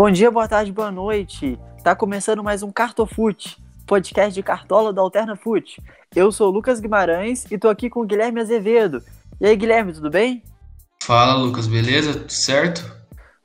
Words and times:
Bom 0.00 0.10
dia, 0.10 0.30
boa 0.30 0.48
tarde, 0.48 0.72
boa 0.72 0.90
noite. 0.90 1.60
Tá 1.84 1.94
começando 1.94 2.42
mais 2.42 2.62
um 2.62 2.72
Cartofute, 2.72 3.62
podcast 3.86 4.32
de 4.32 4.42
cartola 4.42 4.94
do 4.94 5.00
Alterna 5.02 5.36
Fute. 5.36 5.78
Eu 6.16 6.32
sou 6.32 6.48
o 6.48 6.50
Lucas 6.50 6.80
Guimarães 6.80 7.44
e 7.50 7.58
tô 7.58 7.68
aqui 7.68 7.90
com 7.90 8.00
o 8.00 8.06
Guilherme 8.06 8.40
Azevedo. 8.40 9.02
E 9.38 9.46
aí, 9.46 9.54
Guilherme, 9.54 9.92
tudo 9.92 10.08
bem? 10.08 10.42
Fala, 11.02 11.34
Lucas, 11.34 11.66
beleza? 11.66 12.14
Tudo 12.14 12.32
certo? 12.32 12.96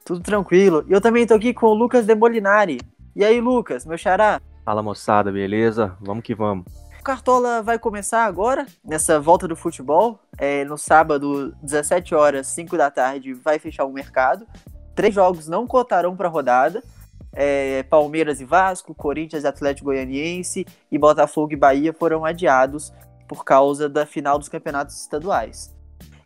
Tudo 0.06 0.22
tranquilo. 0.22 0.86
E 0.88 0.94
eu 0.94 1.02
também 1.02 1.28
tô 1.28 1.34
aqui 1.34 1.54
com 1.54 1.66
o 1.68 1.74
Lucas 1.74 2.06
Demolinari. 2.06 2.80
E 3.14 3.26
aí, 3.26 3.42
Lucas, 3.42 3.86
meu 3.86 3.98
xará? 3.98 4.40
Fala, 4.64 4.82
moçada, 4.82 5.34
beleza? 5.34 5.98
Vamos 6.00 6.24
que 6.24 6.34
vamos. 6.34 6.66
O 6.98 7.04
Cartola 7.04 7.62
vai 7.62 7.78
começar 7.78 8.24
agora, 8.24 8.66
nessa 8.82 9.20
volta 9.20 9.46
do 9.46 9.58
futebol. 9.58 10.22
É, 10.38 10.64
no 10.64 10.78
sábado, 10.78 11.54
17 11.62 12.16
horas, 12.16 12.48
5 12.48 12.78
da 12.78 12.90
tarde, 12.90 13.34
vai 13.34 13.60
fechar 13.60 13.84
o 13.84 13.92
mercado. 13.92 14.48
Três 14.96 15.14
jogos 15.14 15.48
não 15.48 15.68
cotarão 15.68 16.16
para 16.16 16.28
a 16.28 16.32
rodada. 16.32 16.82
É, 17.34 17.84
Palmeiras 17.84 18.40
e 18.40 18.46
Vasco, 18.46 18.96
Corinthians 18.96 19.44
e 19.44 19.48
Atlético 19.48 19.88
Goianiense 19.88 20.66
e 20.90 20.98
Botafogo 20.98 21.52
e 21.52 21.58
Bahia 21.58 21.94
foram 21.94 22.24
adiados 22.24 22.94
por 23.28 23.44
causa 23.44 23.90
da 23.90 24.06
final 24.06 24.40
dos 24.40 24.48
campeonatos 24.48 25.02
estaduais. 25.02 25.76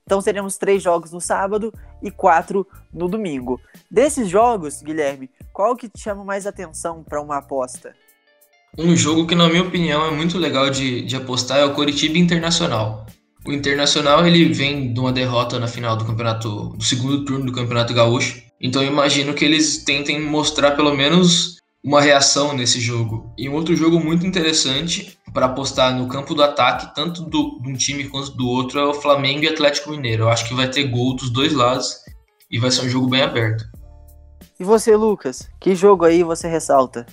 Então 0.06 0.22
teremos 0.22 0.58
três 0.58 0.82
jogos 0.82 1.12
no 1.12 1.22
sábado 1.22 1.74
e 2.02 2.12
quatro 2.12 2.66
no 2.94 3.08
domingo. 3.08 3.60
Desses 3.90 4.28
jogos, 4.28 4.82
Guilherme, 4.82 5.30
qual 5.54 5.76
que 5.76 5.90
te 5.90 6.00
chama 6.00 6.24
mais 6.24 6.48
atenção 6.48 7.04
para 7.04 7.22
uma 7.22 7.38
aposta? 7.38 7.94
Um 8.78 8.96
jogo 8.96 9.28
que, 9.28 9.36
na 9.36 9.50
minha 9.50 9.64
opinião, 9.64 10.06
é 10.06 10.12
muito 10.12 10.38
legal 10.38 10.70
de, 10.70 11.04
de 11.04 11.16
apostar 11.16 11.60
é 11.60 11.66
o 11.66 11.74
Coritiba 11.74 12.18
Internacional. 12.18 13.06
O 13.46 13.52
Internacional 13.52 14.26
ele 14.26 14.52
vem 14.54 14.94
de 14.94 15.00
uma 15.00 15.12
derrota 15.12 15.60
na 15.60 15.68
final 15.68 15.96
do 15.96 16.06
campeonato, 16.06 16.70
do 16.70 16.84
segundo 16.84 17.26
turno 17.26 17.46
do 17.46 17.52
Campeonato 17.52 17.94
Gaúcho. 17.94 18.49
Então 18.62 18.84
eu 18.84 18.92
imagino 18.92 19.34
que 19.34 19.46
eles 19.46 19.84
tentem 19.84 20.22
mostrar 20.22 20.72
pelo 20.72 20.94
menos 20.94 21.60
uma 21.84 22.02
reação 22.02 22.54
nesse 22.54 22.80
jogo. 22.80 23.34
E 23.38 23.48
um 23.48 23.54
outro 23.54 23.76
jogo 23.76 24.00
muito 24.00 24.26
interessante 24.26 25.18
para 25.34 25.46
apostar 25.46 25.96
no 25.96 26.08
campo 26.08 26.34
do 26.34 26.44
ataque, 26.44 26.94
tanto 26.94 27.24
do, 27.24 27.60
de 27.62 27.70
um 27.70 27.76
time 27.76 28.08
quanto 28.10 28.32
do 28.32 28.48
outro, 28.48 28.80
é 28.80 28.86
o 28.86 28.94
Flamengo 28.94 29.44
e 29.44 29.48
Atlético 29.48 29.92
Mineiro. 29.92 30.24
Eu 30.24 30.30
acho 30.30 30.48
que 30.48 30.54
vai 30.54 30.70
ter 30.70 30.84
gol 30.86 31.16
dos 31.16 31.30
dois 31.30 31.54
lados 31.54 31.96
e 32.52 32.60
vai 32.60 32.72
ser 32.72 32.86
um 32.86 32.90
jogo 32.90 33.08
bem 33.08 33.22
aberto. 33.22 33.64
E 34.60 34.64
você, 34.64 34.96
Lucas? 34.96 35.50
Que 35.60 35.74
jogo 35.74 36.04
aí 36.04 36.22
você 36.24 36.50
ressalta? 36.50 37.06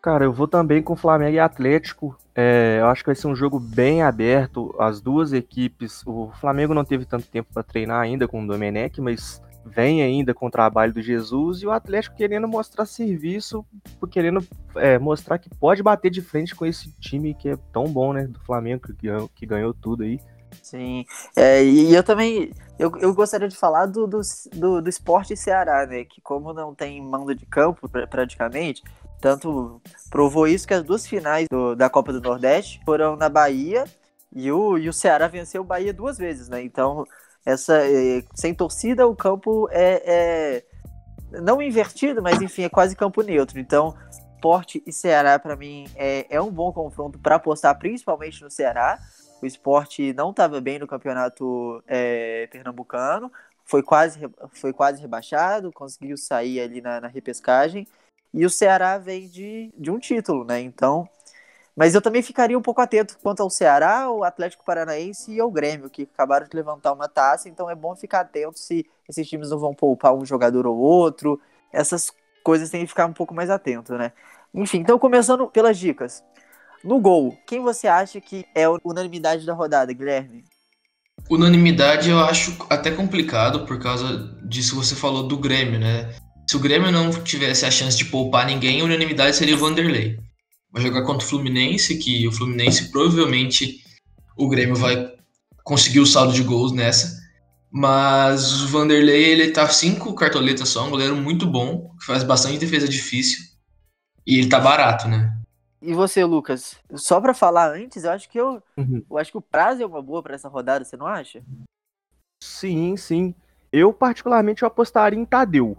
Cara, 0.00 0.24
eu 0.24 0.32
vou 0.32 0.46
também 0.46 0.82
com 0.82 0.94
Flamengo 0.96 1.34
e 1.34 1.40
Atlético. 1.40 2.16
É, 2.34 2.78
eu 2.80 2.86
acho 2.86 3.02
que 3.02 3.08
vai 3.08 3.14
ser 3.14 3.26
um 3.26 3.34
jogo 3.34 3.58
bem 3.58 4.02
aberto. 4.02 4.74
As 4.78 5.00
duas 5.00 5.32
equipes. 5.32 6.02
O 6.06 6.30
Flamengo 6.40 6.72
não 6.72 6.84
teve 6.84 7.04
tanto 7.04 7.26
tempo 7.26 7.52
para 7.52 7.62
treinar 7.62 8.00
ainda 8.00 8.28
com 8.28 8.42
o 8.42 8.46
Domenech, 8.46 9.00
mas 9.00 9.42
vem 9.64 10.02
ainda 10.02 10.32
com 10.32 10.46
o 10.46 10.50
trabalho 10.50 10.92
do 10.92 11.02
Jesus 11.02 11.62
e 11.62 11.66
o 11.66 11.70
Atlético 11.70 12.16
querendo 12.16 12.48
mostrar 12.48 12.86
serviço, 12.86 13.64
querendo 14.10 14.46
é, 14.76 14.98
mostrar 14.98 15.38
que 15.38 15.50
pode 15.50 15.82
bater 15.82 16.10
de 16.10 16.22
frente 16.22 16.54
com 16.54 16.64
esse 16.66 16.90
time 17.00 17.34
que 17.34 17.50
é 17.50 17.56
tão 17.72 17.84
bom, 17.84 18.12
né? 18.12 18.26
Do 18.26 18.40
Flamengo, 18.40 18.82
que 18.82 19.06
ganhou, 19.06 19.28
que 19.28 19.46
ganhou 19.46 19.74
tudo 19.74 20.02
aí. 20.02 20.20
Sim, 20.62 21.04
é, 21.36 21.62
e 21.64 21.94
eu 21.94 22.02
também 22.02 22.52
eu, 22.78 22.90
eu 22.98 23.14
gostaria 23.14 23.48
de 23.48 23.56
falar 23.56 23.86
do, 23.86 24.06
do, 24.06 24.20
do, 24.54 24.82
do 24.82 24.88
esporte 24.88 25.36
Ceará, 25.36 25.86
né? 25.86 26.04
Que 26.04 26.20
como 26.20 26.52
não 26.52 26.74
tem 26.74 27.00
mando 27.02 27.34
de 27.34 27.46
campo 27.46 27.88
praticamente, 27.88 28.82
tanto 29.20 29.80
provou 30.10 30.48
isso 30.48 30.66
que 30.66 30.74
as 30.74 30.82
duas 30.82 31.06
finais 31.06 31.46
do, 31.50 31.74
da 31.74 31.90
Copa 31.90 32.12
do 32.12 32.20
Nordeste 32.20 32.80
foram 32.84 33.16
na 33.16 33.28
Bahia 33.28 33.84
e 34.34 34.50
o, 34.50 34.78
e 34.78 34.88
o 34.88 34.92
Ceará 34.92 35.28
venceu 35.28 35.62
o 35.62 35.64
Bahia 35.64 35.92
duas 35.92 36.16
vezes, 36.16 36.48
né? 36.48 36.62
Então, 36.62 37.06
essa 37.44 37.78
é, 37.78 38.22
sem 38.34 38.54
torcida, 38.54 39.06
o 39.06 39.16
campo 39.16 39.68
é, 39.70 40.62
é, 41.32 41.40
não 41.40 41.62
invertido, 41.62 42.22
mas 42.22 42.40
enfim, 42.40 42.62
é 42.62 42.68
quase 42.68 42.94
campo 42.94 43.22
neutro. 43.22 43.58
Então, 43.58 43.96
Esporte 44.10 44.82
e 44.86 44.92
Ceará, 44.92 45.38
para 45.38 45.54
mim, 45.54 45.86
é, 45.94 46.26
é 46.30 46.40
um 46.40 46.50
bom 46.50 46.72
confronto 46.72 47.18
para 47.18 47.36
apostar, 47.36 47.78
principalmente 47.78 48.42
no 48.42 48.50
Ceará. 48.50 48.98
O 49.42 49.46
esporte 49.46 50.12
não 50.12 50.30
estava 50.30 50.60
bem 50.60 50.78
no 50.78 50.86
campeonato 50.86 51.82
é, 51.86 52.46
pernambucano, 52.50 53.30
foi 53.64 53.82
quase, 53.82 54.20
foi 54.52 54.72
quase 54.72 55.00
rebaixado, 55.00 55.72
conseguiu 55.72 56.16
sair 56.16 56.60
ali 56.60 56.80
na, 56.80 57.00
na 57.00 57.08
repescagem. 57.08 57.86
E 58.32 58.44
o 58.46 58.50
Ceará 58.50 58.96
vem 58.96 59.28
de, 59.28 59.72
de 59.76 59.90
um 59.90 59.98
título, 59.98 60.44
né? 60.44 60.60
Então. 60.60 61.08
Mas 61.80 61.94
eu 61.94 62.02
também 62.02 62.20
ficaria 62.20 62.58
um 62.58 62.60
pouco 62.60 62.82
atento 62.82 63.16
quanto 63.22 63.42
ao 63.42 63.48
Ceará, 63.48 64.10
o 64.10 64.22
Atlético 64.22 64.62
Paranaense 64.62 65.32
e 65.32 65.40
ao 65.40 65.50
Grêmio, 65.50 65.88
que 65.88 66.02
acabaram 66.02 66.46
de 66.46 66.54
levantar 66.54 66.92
uma 66.92 67.08
taça, 67.08 67.48
então 67.48 67.70
é 67.70 67.74
bom 67.74 67.96
ficar 67.96 68.20
atento 68.20 68.58
se 68.58 68.84
esses 69.08 69.26
times 69.26 69.48
não 69.48 69.58
vão 69.58 69.72
poupar 69.72 70.14
um 70.14 70.22
jogador 70.22 70.66
ou 70.66 70.76
outro. 70.76 71.40
Essas 71.72 72.12
coisas 72.44 72.68
tem 72.68 72.82
que 72.82 72.88
ficar 72.88 73.06
um 73.06 73.14
pouco 73.14 73.32
mais 73.32 73.48
atento, 73.48 73.94
né? 73.94 74.12
Enfim, 74.52 74.80
então 74.80 74.98
começando 74.98 75.46
pelas 75.46 75.78
dicas. 75.78 76.22
No 76.84 77.00
gol, 77.00 77.38
quem 77.46 77.62
você 77.62 77.88
acha 77.88 78.20
que 78.20 78.44
é 78.54 78.64
a 78.64 78.76
unanimidade 78.84 79.46
da 79.46 79.54
rodada, 79.54 79.90
Guilherme? 79.90 80.44
Unanimidade 81.30 82.10
eu 82.10 82.18
acho 82.18 82.58
até 82.68 82.90
complicado 82.90 83.64
por 83.64 83.80
causa 83.80 84.38
disso 84.44 84.72
que 84.72 84.84
você 84.84 84.94
falou 84.94 85.26
do 85.26 85.38
Grêmio, 85.38 85.80
né? 85.80 86.14
Se 86.46 86.58
o 86.58 86.60
Grêmio 86.60 86.92
não 86.92 87.10
tivesse 87.10 87.64
a 87.64 87.70
chance 87.70 87.96
de 87.96 88.04
poupar 88.04 88.44
ninguém, 88.44 88.82
a 88.82 88.84
unanimidade 88.84 89.34
seria 89.34 89.54
o 89.54 89.58
Vanderlei. 89.58 90.18
Vai 90.72 90.82
jogar 90.82 91.02
contra 91.02 91.26
o 91.26 91.28
Fluminense, 91.28 91.98
que 91.98 92.26
o 92.26 92.32
Fluminense 92.32 92.90
provavelmente 92.90 93.84
o 94.36 94.48
Grêmio 94.48 94.76
vai 94.76 95.12
conseguir 95.64 96.00
o 96.00 96.06
saldo 96.06 96.32
de 96.32 96.42
gols 96.42 96.72
nessa. 96.72 97.20
Mas 97.70 98.62
o 98.62 98.68
Vanderlei, 98.68 99.24
ele 99.24 99.50
tá 99.50 99.68
cinco 99.68 100.14
cartoletas 100.14 100.68
só, 100.68 100.84
um 100.84 100.90
goleiro 100.90 101.16
muito 101.16 101.46
bom, 101.46 101.94
que 101.98 102.06
faz 102.06 102.24
bastante 102.24 102.58
defesa 102.58 102.88
difícil. 102.88 103.44
E 104.26 104.38
ele 104.38 104.48
tá 104.48 104.58
barato, 104.58 105.08
né? 105.08 105.36
E 105.80 105.94
você, 105.94 106.24
Lucas? 106.24 106.76
Só 106.94 107.20
para 107.20 107.32
falar 107.32 107.72
antes, 107.72 108.04
eu 108.04 108.10
acho 108.10 108.28
que 108.28 108.38
eu, 108.38 108.62
uhum. 108.76 109.04
eu 109.08 109.18
acho 109.18 109.30
que 109.30 109.38
o 109.38 109.42
prazo 109.42 109.82
é 109.82 109.86
uma 109.86 110.02
boa 110.02 110.22
para 110.22 110.34
essa 110.34 110.48
rodada, 110.48 110.84
você 110.84 110.96
não 110.96 111.06
acha? 111.06 111.42
Sim, 112.42 112.96
sim. 112.96 113.34
Eu 113.72 113.92
particularmente 113.92 114.62
eu 114.62 114.66
apostaria 114.66 115.18
em 115.18 115.24
Tadeu 115.24 115.78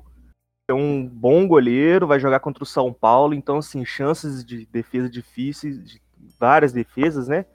um 0.74 1.08
bom 1.08 1.48
goleiro, 1.48 2.08
vai 2.08 2.20
jogar 2.20 2.40
contra 2.40 2.64
o 2.64 2.68
São 2.68 2.94
Paulo, 2.94 3.34
então, 3.34 3.58
assim, 3.58 3.86
chances 3.86 4.44
de 4.44 4.66
defesa 4.68 5.10
difíceis, 5.10 5.84
de 5.84 6.02
várias 6.40 6.72
defesas, 6.72 7.28
né? 7.28 7.46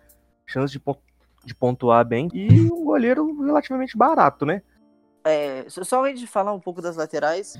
Chances 0.46 0.70
de, 0.70 0.82
de 1.44 1.54
pontuar 1.54 2.04
bem. 2.04 2.28
E 2.32 2.70
um 2.70 2.84
goleiro 2.84 3.42
relativamente 3.44 3.96
barato, 3.96 4.44
né? 4.46 4.62
É, 5.24 5.66
só 5.68 6.04
antes 6.04 6.20
de 6.20 6.26
falar 6.26 6.52
um 6.52 6.60
pouco 6.60 6.80
das 6.80 6.96
laterais, 6.96 7.58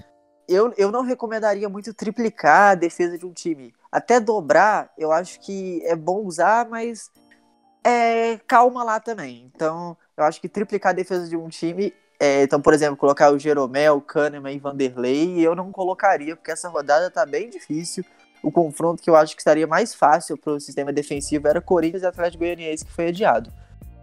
eu, 0.49 0.72
eu 0.77 0.93
não 0.93 1.03
recomendaria 1.03 1.69
muito 1.69 1.93
triplicar 1.93 2.72
a 2.72 2.75
defesa 2.75 3.19
de 3.19 3.27
um 3.27 3.33
time. 3.33 3.75
Até 3.91 4.21
dobrar, 4.21 4.91
eu 4.97 5.11
acho 5.11 5.41
que 5.41 5.83
é 5.84 5.97
bom 5.97 6.25
usar, 6.25 6.69
mas 6.69 7.11
é, 7.84 8.39
calma 8.47 8.84
lá 8.84 9.00
também. 9.00 9.50
Então, 9.53 9.97
eu 10.16 10.25
acho 10.25 10.41
que 10.41 10.49
triplicar 10.49 10.91
a 10.91 10.97
defesa 10.97 11.28
de 11.28 11.37
um 11.37 11.49
time 11.49 11.93
é, 12.19 12.43
então, 12.43 12.60
por 12.60 12.72
exemplo, 12.72 12.97
colocar 12.97 13.31
o 13.31 13.38
Jeromel, 13.38 14.00
Kahneman 14.00 14.53
e 14.53 14.59
Vanderlei, 14.59 15.41
eu 15.41 15.54
não 15.54 15.71
colocaria, 15.71 16.34
porque 16.34 16.50
essa 16.50 16.69
rodada 16.69 17.10
tá 17.10 17.27
bem 17.27 17.50
difícil. 17.50 18.04
O 18.43 18.50
confronto 18.50 19.03
que 19.03 19.10
eu 19.10 19.16
acho 19.16 19.34
que 19.34 19.41
estaria 19.41 19.66
mais 19.66 19.94
fácil 19.94 20.37
para 20.38 20.53
o 20.53 20.60
sistema 20.60 20.93
defensivo 20.93 21.49
era 21.49 21.60
Corinthians 21.60 22.03
e 22.03 22.06
Atlético 22.06 22.44
Goianiense, 22.44 22.84
que 22.84 22.93
foi 22.93 23.09
adiado. 23.09 23.53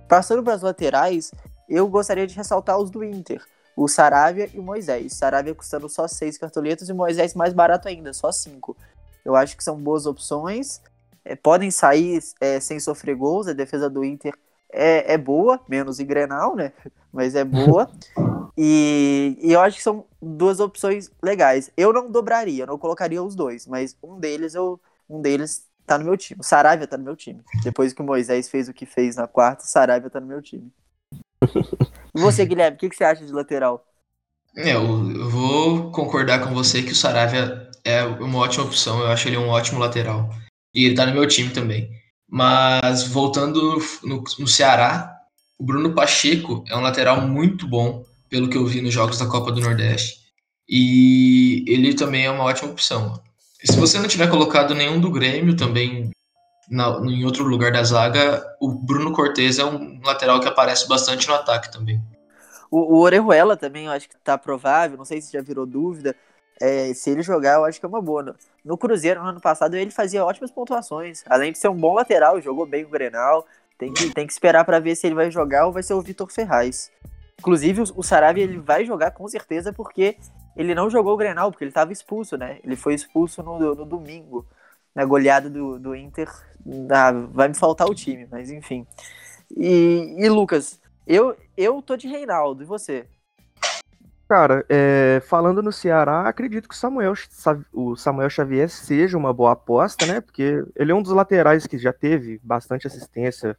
Passando 0.08 0.44
para 0.44 0.54
as 0.54 0.62
laterais, 0.62 1.32
eu 1.68 1.88
gostaria 1.88 2.28
de 2.28 2.36
ressaltar 2.36 2.78
os 2.78 2.92
do 2.92 3.04
Inter, 3.04 3.44
o 3.76 3.88
Saravia 3.88 4.50
e 4.54 4.60
o 4.60 4.64
Moisés. 4.64 5.14
Saravia 5.14 5.56
custando 5.56 5.90
só 5.90 6.08
seis 6.08 6.38
cartoletas 6.38 6.90
e 6.90 6.92
o 6.92 6.96
Moisés 6.96 7.34
mais 7.34 7.54
barato 7.54 7.88
ainda, 7.88 8.14
só 8.14 8.32
cinco. 8.32 8.78
Eu 9.26 9.36
acho 9.36 9.58
que 9.58 9.64
são 9.64 9.78
boas 9.78 10.06
opções. 10.06 10.82
É, 11.26 11.36
podem 11.36 11.72
sair 11.72 12.22
é, 12.40 12.60
sem 12.60 12.80
sofrer 12.80 13.16
gols, 13.16 13.48
a 13.48 13.54
defesa 13.54 13.90
do 13.90 14.04
Inter 14.04 14.34
é, 14.74 15.14
é 15.14 15.18
boa, 15.18 15.60
menos 15.68 16.00
em 16.00 16.06
Grenal, 16.06 16.56
né? 16.56 16.74
Mas 17.12 17.36
é 17.36 17.44
boa. 17.44 17.90
e, 18.58 19.38
e 19.42 19.54
eu 19.54 19.62
acho 19.62 19.78
que 19.78 19.84
são 19.84 20.06
duas 20.22 20.60
opções 20.60 21.12
legais. 21.22 21.72
Eu 21.78 21.94
não 21.94 22.10
dobraria, 22.12 22.66
não 22.66 22.78
colocaria 22.78 23.22
os 23.22 23.36
dois, 23.36 23.68
mas 23.68 23.96
um 24.04 24.20
deles 24.20 24.56
eu 24.56 24.80
um 25.10 25.22
deles 25.22 25.68
tá 25.86 25.98
no 25.98 26.06
meu 26.06 26.18
time. 26.18 26.40
O 26.40 26.44
Saravia 26.44 26.88
tá 26.88 26.98
no 26.98 27.04
meu 27.04 27.16
time. 27.16 27.42
Depois 27.64 27.94
que 27.94 28.02
o 28.02 28.06
Moisés 28.06 28.50
fez 28.50 28.68
o 28.68 28.74
que 28.74 28.86
fez 28.86 29.16
na 29.16 29.28
quarta, 29.28 29.64
o 29.64 29.68
Saravia 29.68 30.10
tá 30.10 30.20
no 30.20 30.28
meu 30.28 30.42
time. 30.42 30.72
E 32.16 32.20
você, 32.20 32.46
Guilherme, 32.46 32.78
o 32.78 32.80
que, 32.80 32.90
que 32.90 32.96
você 32.96 33.04
acha 33.04 33.26
de 33.26 33.32
lateral? 33.32 33.86
É, 34.56 34.76
eu, 34.76 35.12
eu 35.12 35.30
vou 35.30 35.92
concordar 35.92 36.40
com 36.44 36.54
você 36.54 36.82
que 36.84 36.92
o 36.92 36.96
Saravia 36.96 37.70
é 37.84 38.04
uma 38.04 38.40
ótima 38.40 38.66
opção. 38.66 39.00
Eu 39.00 39.08
acho 39.08 39.28
ele 39.28 39.38
um 39.38 39.50
ótimo 39.50 39.80
lateral. 39.80 40.30
E 40.74 40.86
ele 40.86 40.96
tá 40.96 41.06
no 41.06 41.14
meu 41.14 41.28
time 41.28 41.50
também. 41.50 41.90
Mas 42.34 43.04
voltando 43.04 43.78
no, 44.04 44.24
no, 44.40 44.48
Ceará, 44.48 45.16
o 45.56 45.64
Bruno 45.64 45.94
Pacheco 45.94 46.64
é 46.68 46.76
um 46.76 46.82
lateral 46.82 47.22
muito 47.22 47.68
bom, 47.68 48.04
pelo 48.28 48.50
que 48.50 48.58
eu 48.58 48.66
vi 48.66 48.82
nos 48.82 48.92
jogos 48.92 49.20
da 49.20 49.28
Copa 49.28 49.52
do 49.52 49.62
Nordeste. 49.62 50.18
E 50.68 51.64
ele 51.68 51.94
também 51.94 52.26
é 52.26 52.32
uma 52.32 52.46
ótima 52.46 52.72
opção. 52.72 53.22
Se 53.64 53.78
você 53.78 54.00
não 54.00 54.08
tiver 54.08 54.32
colocado 54.32 54.74
nenhum 54.74 55.00
do 55.00 55.12
Grêmio 55.12 55.56
também 55.56 56.10
na, 56.68 57.00
em 57.06 57.24
outro 57.24 57.44
lugar 57.44 57.72
da 57.72 57.84
zaga, 57.84 58.44
o 58.60 58.68
Bruno 58.68 59.14
Cortes 59.14 59.60
é 59.60 59.66
um 59.66 60.02
lateral 60.04 60.40
que 60.40 60.48
aparece 60.48 60.88
bastante 60.88 61.28
no 61.28 61.36
ataque 61.36 61.72
também. 61.72 62.02
O, 62.72 62.96
o 62.96 63.00
Orejuela 63.02 63.56
também, 63.56 63.86
eu 63.86 63.92
acho 63.92 64.10
que 64.10 64.18
tá 64.24 64.40
provável, 64.40 64.98
não 64.98 65.06
sei 65.06 65.22
se 65.22 65.32
já 65.32 65.40
virou 65.40 65.68
dúvida. 65.68 66.16
É, 66.60 66.96
se 66.96 67.12
ele 67.12 67.22
jogar, 67.22 67.58
eu 67.58 67.66
acho 67.66 67.80
que 67.80 67.86
é 67.86 67.90
uma 67.90 68.02
boa. 68.02 68.36
No, 68.64 68.78
Cruzeiro, 68.78 69.22
no 69.22 69.30
ano 69.30 69.42
passado, 69.42 69.76
ele 69.76 69.92
fazia 69.92 70.24
ótimas 70.24 70.52
pontuações. 70.52 71.24
Além 71.28 71.52
de 71.52 71.58
ser 71.58 71.68
um 71.68 71.76
bom 71.76 71.94
lateral, 71.94 72.40
jogou 72.42 72.66
bem 72.66 72.86
o 72.86 72.90
Grenal. 72.90 73.46
Tem 73.78 73.92
que, 73.92 74.10
tem 74.12 74.26
que 74.26 74.32
esperar 74.34 74.64
para 74.64 74.80
ver 74.80 74.96
se 74.96 75.08
ele 75.08 75.16
vai 75.16 75.30
jogar 75.30 75.66
ou 75.66 75.74
vai 75.74 75.84
ser 75.84 75.94
o 75.94 76.02
Vitor 76.02 76.32
Ferraz. 76.32 76.92
Inclusive, 77.40 77.82
o, 77.82 77.84
o 77.84 78.38
ele 78.38 78.58
vai 78.60 78.86
jogar 78.86 79.12
com 79.12 79.28
certeza 79.28 79.74
porque 79.74 80.18
ele 80.56 80.74
não 80.74 80.90
jogou 80.90 81.14
o 81.14 81.18
Grenal, 81.18 81.52
porque 81.52 81.64
ele 81.64 81.72
estava 81.72 81.92
expulso, 81.92 82.38
né? 82.38 82.60
Ele 82.64 82.76
foi 82.76 82.94
expulso 82.94 83.42
no, 83.44 83.60
no 83.76 83.86
domingo, 83.86 84.46
na 84.94 85.04
goleada 85.04 85.50
do, 85.50 85.80
do 85.80 85.96
Inter. 85.96 86.30
Vai 87.32 87.50
me 87.50 87.56
faltar 87.56 87.90
o 87.90 87.96
time, 87.96 88.28
mas 88.32 88.50
enfim. 88.50 88.88
E, 89.56 90.16
e 90.18 90.30
Lucas, 90.30 90.80
eu, 91.06 91.36
eu 91.58 91.82
tô 91.82 91.98
de 91.98 92.08
Reinaldo, 92.08 92.64
e 92.64 92.66
você? 92.66 93.08
Cara, 94.28 94.66
é, 94.70 95.22
falando 95.28 95.62
no 95.62 95.72
Ceará, 95.72 96.28
acredito 96.28 96.68
que 96.68 96.74
o 96.74 96.78
Samuel, 96.78 97.14
o 97.72 97.96
Samuel 97.96 98.30
Xavier 98.30 98.70
seja 98.70 99.18
uma 99.18 99.34
boa 99.34 99.52
aposta, 99.52 100.06
né? 100.06 100.22
Porque 100.22 100.64
ele 100.76 100.92
é 100.92 100.96
um 100.96 101.04
dos 101.04 101.12
laterais 101.12 101.68
que 101.68 101.78
já 101.78 101.92
teve 101.92 102.40
bastante 102.44 102.88
assistência 102.88 103.58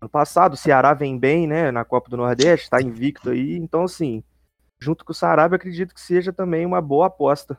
ano 0.00 0.08
passado. 0.08 0.54
O 0.54 0.56
Ceará 0.56 0.94
vem 0.94 1.18
bem, 1.18 1.46
né? 1.46 1.70
Na 1.70 1.84
Copa 1.84 2.08
do 2.08 2.16
Nordeste, 2.16 2.70
tá 2.70 2.80
invicto 2.80 3.30
aí. 3.30 3.56
Então, 3.56 3.84
assim, 3.84 4.22
junto 4.80 5.04
com 5.04 5.12
o 5.12 5.14
Sarabia, 5.14 5.56
acredito 5.56 5.94
que 5.94 6.00
seja 6.00 6.32
também 6.32 6.64
uma 6.64 6.80
boa 6.80 7.08
aposta. 7.08 7.58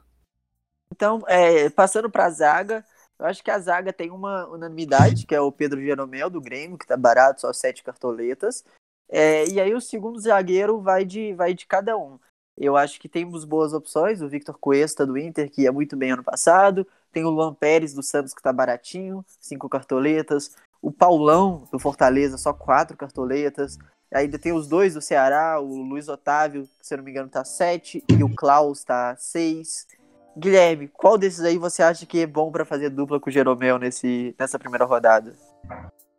Então, 0.92 1.22
é, 1.28 1.70
passando 1.70 2.10
para 2.10 2.26
a 2.26 2.32
zaga, 2.32 2.86
eu 3.20 3.26
acho 3.26 3.44
que 3.44 3.52
a 3.52 3.60
zaga 3.60 3.94
tem 3.94 4.10
uma 4.10 4.48
unanimidade, 4.48 5.26
que 5.26 5.36
é 5.36 5.42
o 5.42 5.52
Pedro 5.52 5.82
Jeromel, 5.82 6.30
do 6.30 6.42
Grêmio, 6.42 6.78
que 6.78 6.88
tá 6.88 6.98
barato, 6.98 7.42
só 7.42 7.54
sete 7.54 7.84
cartoletas. 7.84 8.64
É, 9.10 9.48
e 9.50 9.60
aí 9.60 9.74
o 9.74 9.82
segundo 9.82 10.20
zagueiro 10.20 10.82
vai 10.82 11.04
de, 11.04 11.34
vai 11.34 11.54
de 11.54 11.66
cada 11.66 11.98
um. 11.98 12.20
Eu 12.60 12.76
acho 12.76 13.00
que 13.00 13.08
temos 13.08 13.46
boas 13.46 13.72
opções, 13.72 14.22
o 14.22 14.28
Victor 14.28 14.58
Cuesta 14.60 15.06
do 15.06 15.18
Inter, 15.18 15.50
que 15.50 15.62
ia 15.62 15.72
muito 15.72 15.96
bem 15.96 16.12
ano 16.12 16.24
passado, 16.24 16.86
tem 17.12 17.24
o 17.24 17.30
Luan 17.30 17.54
Pérez 17.54 17.94
do 17.94 18.04
Santos, 18.04 18.34
que 18.34 18.42
tá 18.42 18.52
baratinho, 18.52 19.24
cinco 19.40 19.70
cartoletas, 19.70 20.52
o 20.82 20.92
Paulão 20.92 21.64
do 21.72 21.80
Fortaleza, 21.80 22.38
só 22.38 22.52
quatro 22.52 22.98
cartoletas, 22.98 23.78
ainda 24.14 24.38
tem 24.38 24.52
os 24.52 24.68
dois 24.68 24.94
do 24.94 25.02
Ceará, 25.02 25.58
o 25.62 25.82
Luiz 25.84 26.10
Otávio, 26.10 26.68
que 26.80 26.86
se 26.86 26.94
eu 26.94 26.98
não 26.98 27.06
me 27.06 27.12
engano 27.12 27.30
tá 27.30 27.46
sete, 27.46 28.04
e 28.10 28.24
o 28.24 28.36
Klaus 28.36 28.84
tá 28.84 29.16
seis. 29.18 29.88
Guilherme, 30.38 30.90
qual 30.90 31.18
desses 31.18 31.42
aí 31.46 31.58
você 31.58 31.82
acha 31.82 32.06
que 32.06 32.20
é 32.20 32.28
bom 32.28 32.52
para 32.52 32.66
fazer 32.66 32.90
dupla 32.90 33.22
com 33.22 33.30
o 33.30 33.34
Jeromel 33.34 33.80
nesse, 33.80 34.36
nessa 34.38 34.60
primeira 34.60 34.86
rodada? 34.86 35.34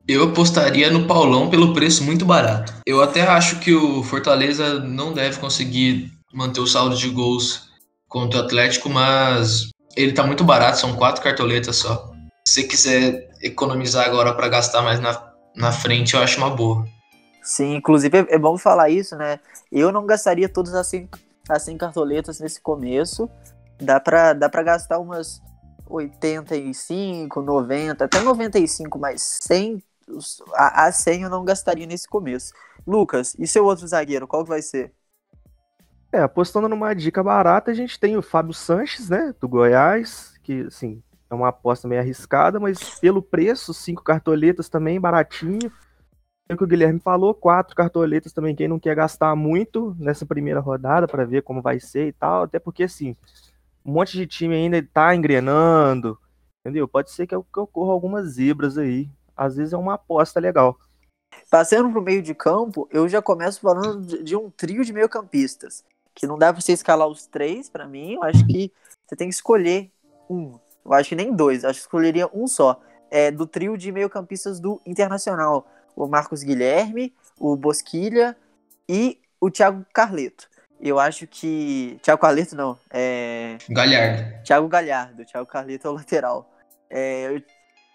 Eu 0.09 0.25
apostaria 0.25 0.91
no 0.91 1.07
Paulão 1.07 1.51
pelo 1.51 1.75
preço 1.75 2.03
muito 2.03 2.25
barato. 2.25 2.73
Eu 2.87 3.03
até 3.03 3.23
acho 3.23 3.61
que 3.61 3.75
o 3.75 4.03
Fortaleza 4.03 4.81
não 4.81 5.13
deve 5.13 5.39
conseguir 5.39 6.20
manter 6.33 6.61
o 6.61 6.67
saldo 6.67 6.97
de 6.97 7.09
gols 7.09 7.71
contra 8.09 8.41
o 8.41 8.45
Atlético, 8.45 8.89
mas 8.89 9.71
ele 9.97 10.13
tá 10.13 10.25
muito 10.25 10.45
barato, 10.45 10.79
são 10.79 10.97
quatro 10.97 11.23
cartoletas 11.23 11.77
só. 11.77 12.13
Se 12.47 12.55
você 12.55 12.65
quiser 12.65 13.31
economizar 13.43 14.07
agora 14.07 14.35
para 14.35 14.49
gastar 14.49 14.83
mais 14.83 15.01
na, 15.01 15.33
na 15.55 15.73
frente, 15.73 16.15
eu 16.15 16.23
acho 16.23 16.39
uma 16.39 16.51
boa. 16.51 16.85
Sim, 17.43 17.77
inclusive 17.77 18.19
é, 18.19 18.35
é 18.35 18.39
bom 18.39 18.57
falar 18.59 18.91
isso, 18.91 19.17
né? 19.17 19.41
Eu 19.71 19.93
não 19.93 20.07
gastaria 20.07 20.49
todas 20.49 20.75
as 20.75 20.87
cinco, 20.87 21.19
as 21.49 21.63
cinco 21.63 21.79
cartoletas 21.79 22.41
nesse 22.41 22.61
começo. 22.61 23.29
Dá 23.81 23.99
pra, 23.99 24.33
dá 24.33 24.49
gastar 24.49 24.99
umas 24.99 25.41
85, 25.89 27.43
90, 27.43 28.05
até 28.05 28.21
95, 28.21 28.99
mas 28.99 29.39
100, 29.43 29.83
a, 30.55 30.87
a 30.87 30.93
100 30.93 31.23
eu 31.23 31.31
não 31.31 31.45
gastaria 31.45 31.87
nesse 31.87 32.09
começo. 32.09 32.53
Lucas, 32.87 33.35
e 33.39 33.47
seu 33.47 33.65
outro 33.65 33.87
zagueiro, 33.87 34.27
qual 34.27 34.45
que 34.45 34.51
vai 34.51 34.63
ser? 34.63 34.93
É, 36.13 36.19
apostando 36.21 36.69
numa 36.69 36.93
dica 36.93 37.23
barata, 37.23 37.71
a 37.71 37.75
gente 37.75 37.99
tem 37.99 38.17
o 38.17 38.23
Fábio 38.23 38.53
Sanches, 38.53 39.09
né, 39.09 39.33
do 39.41 39.49
Goiás, 39.49 40.37
que, 40.43 40.63
assim, 40.63 41.01
é 41.31 41.35
uma 41.35 41.49
aposta 41.49 41.87
meio 41.87 42.01
arriscada, 42.01 42.59
mas 42.59 42.99
pelo 42.99 43.23
preço, 43.23 43.73
cinco 43.73 44.03
cartoletas 44.03 44.69
também, 44.69 45.01
baratinho. 45.01 45.71
É 46.49 46.55
o 46.55 46.57
que 46.57 46.65
o 46.65 46.67
Guilherme 46.67 46.99
falou, 46.99 47.33
quatro 47.33 47.77
cartoletas 47.77 48.33
também, 48.33 48.57
quem 48.57 48.67
não 48.67 48.81
quer 48.81 48.97
gastar 48.97 49.37
muito 49.37 49.95
nessa 50.01 50.27
primeira 50.27 50.59
rodada 50.59 51.07
para 51.07 51.25
ver 51.25 51.43
como 51.43 51.63
vai 51.63 51.79
ser 51.79 52.09
e 52.09 52.13
tal, 52.13 52.43
até 52.43 52.59
porque, 52.59 52.83
assim, 52.83 53.15
um 53.85 53.93
monte 53.93 54.17
de 54.17 54.27
time 54.27 54.57
ainda 54.57 54.83
tá 54.83 55.15
engrenando, 55.15 56.19
entendeu? 56.61 56.89
Pode 56.89 57.13
ser 57.13 57.29
que, 57.29 57.37
ocorra 57.37 57.93
algumas 57.93 58.31
zebras 58.33 58.77
aí, 58.77 59.09
às 59.37 59.55
vezes 59.55 59.73
é 59.73 59.77
uma 59.77 59.95
aposta 59.95 60.41
legal. 60.41 60.77
Passando 61.49 61.93
pro 61.93 62.03
meio 62.03 62.21
de 62.21 62.35
campo, 62.35 62.89
eu 62.91 63.09
já 63.09 63.23
começo 63.23 63.61
falando 63.61 64.25
de, 64.25 64.35
um 64.35 64.51
trio 64.51 64.85
de 64.85 64.93
meio 64.93 65.09
campistas 65.09 65.85
que 66.15 66.27
não 66.27 66.39
dá 66.39 66.53
pra 66.53 66.61
você 66.61 66.73
escalar 66.73 67.09
os 67.09 67.27
três, 67.27 67.69
para 67.69 67.87
mim, 67.87 68.15
eu 68.15 68.23
acho 68.23 68.47
que 68.47 68.73
você 69.07 69.17
tem 69.17 69.29
que 69.29 69.35
escolher 69.35 69.91
um. 70.29 70.59
Eu 70.85 70.93
acho 70.93 71.11
que 71.11 71.17
nem 71.17 71.35
dois, 71.35 71.63
eu 71.63 71.71
acho 71.71 71.81
que 71.81 71.85
escolheria 71.85 72.29
um 72.33 72.47
só. 72.47 72.81
É, 73.11 73.31
do 73.31 73.47
trio 73.47 73.77
de 73.77 73.91
meio-campistas 73.91 74.61
do 74.61 74.81
Internacional. 74.87 75.67
O 75.97 76.07
Marcos 76.07 76.43
Guilherme, 76.45 77.13
o 77.39 77.57
Bosquilha 77.57 78.37
e 78.89 79.19
o 79.41 79.51
Thiago 79.51 79.85
Carleto. 79.93 80.49
Eu 80.81 80.99
acho 80.99 81.27
que. 81.27 81.99
Thiago 82.03 82.23
Carleto 82.23 82.57
não. 82.57 82.79
É... 82.91 83.59
Galhardo. 83.69 84.43
Thiago 84.45 84.69
Galhardo. 84.69 85.25
Thiago 85.25 85.47
Carleto 85.47 85.89
é 85.89 85.91
o 85.91 85.95
lateral. 85.95 86.51
É, 86.89 87.43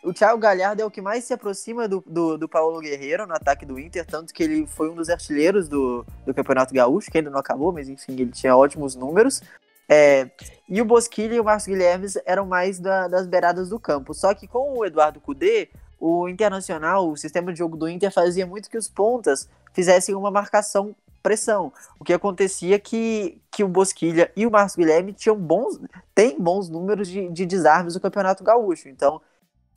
o 0.06 0.14
Thiago 0.14 0.38
Galhardo 0.38 0.82
é 0.82 0.86
o 0.86 0.92
que 0.92 1.02
mais 1.02 1.24
se 1.24 1.34
aproxima 1.34 1.88
do, 1.88 2.04
do, 2.06 2.38
do, 2.38 2.48
Paulo 2.48 2.80
Guerreiro 2.80 3.26
no 3.26 3.34
ataque 3.34 3.66
do 3.66 3.80
Inter, 3.80 4.06
tanto 4.06 4.34
que 4.34 4.44
ele 4.44 4.68
foi 4.68 4.90
um 4.90 4.96
dos 4.96 5.10
artilheiros 5.10 5.68
do, 5.68 6.06
do 6.26 6.34
Campeonato 6.34 6.74
Gaúcho, 6.74 7.10
que 7.10 7.18
ainda 7.18 7.32
não 7.32 7.40
acabou, 7.40 7.72
mas 7.72 7.90
enfim, 7.90 8.14
ele 8.14 8.32
tinha 8.32 8.56
ótimos 8.56 8.96
números. 8.96 9.42
É, 9.90 10.30
e 10.70 10.82
o 10.82 10.86
Bosquilha 10.86 11.36
e 11.36 11.40
o 11.40 11.44
Marcos 11.44 11.66
Guilherme 11.66 12.08
eram 12.26 12.46
mais 12.46 12.80
da, 12.80 13.08
das 13.08 13.26
beiradas 13.26 13.70
do 13.70 13.80
campo. 13.80 14.14
Só 14.14 14.34
que 14.34 14.48
com 14.48 14.78
o 14.78 14.86
Eduardo 14.86 15.20
Cudê, 15.20 15.70
o 16.00 16.30
Internacional, 16.30 17.10
o 17.10 17.18
sistema 17.18 17.52
de 17.52 17.60
jogo 17.60 17.76
do 17.76 17.90
Inter 17.90 18.12
fazia 18.12 18.46
muito 18.46 18.70
que 18.70 18.78
os 18.78 18.88
pontas 18.88 19.50
fizessem 19.74 20.14
uma 20.14 20.30
marcação 20.30 20.96
pressão. 21.24 21.74
O 22.00 22.04
que 22.04 22.14
acontecia 22.14 22.78
que, 22.78 23.42
que 23.50 23.64
o 23.64 23.68
Bosquilha 23.68 24.32
e 24.36 24.46
o 24.46 24.52
Marcos 24.52 24.76
Guilherme 24.76 25.14
tinham 25.14 25.36
bons, 25.36 25.80
têm 26.14 26.40
bons 26.40 26.70
números 26.70 27.08
de, 27.08 27.28
de 27.30 27.46
desarmes 27.46 27.96
no 27.96 28.02
Campeonato 28.02 28.44
Gaúcho. 28.44 28.88
Então, 28.88 29.20